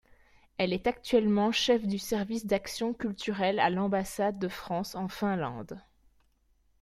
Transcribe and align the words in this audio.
Elle 0.57 0.73
est 0.73 0.87
actuellement 0.87 1.51
chef 1.51 1.85
du 1.85 1.99
service 1.99 2.47
d’action 2.47 2.91
culturelle 2.91 3.59
à 3.59 3.69
l'ambassade 3.69 4.39
de 4.39 4.47
France 4.47 4.95
en 4.95 5.07
Finlande. 5.07 5.79